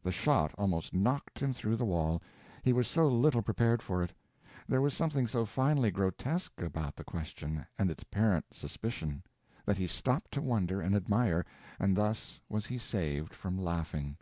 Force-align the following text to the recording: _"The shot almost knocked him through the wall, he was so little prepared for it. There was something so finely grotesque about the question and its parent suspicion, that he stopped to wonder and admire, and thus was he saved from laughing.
_"The 0.02 0.12
shot 0.12 0.54
almost 0.58 0.92
knocked 0.92 1.38
him 1.38 1.54
through 1.54 1.76
the 1.76 1.86
wall, 1.86 2.20
he 2.62 2.74
was 2.74 2.86
so 2.86 3.08
little 3.08 3.40
prepared 3.40 3.80
for 3.80 4.02
it. 4.02 4.12
There 4.68 4.82
was 4.82 4.92
something 4.92 5.26
so 5.26 5.46
finely 5.46 5.90
grotesque 5.90 6.60
about 6.60 6.96
the 6.96 7.02
question 7.02 7.64
and 7.78 7.90
its 7.90 8.04
parent 8.04 8.52
suspicion, 8.52 9.22
that 9.64 9.78
he 9.78 9.86
stopped 9.86 10.32
to 10.32 10.42
wonder 10.42 10.82
and 10.82 10.94
admire, 10.94 11.46
and 11.80 11.96
thus 11.96 12.40
was 12.46 12.66
he 12.66 12.76
saved 12.76 13.32
from 13.32 13.56
laughing. 13.56 14.18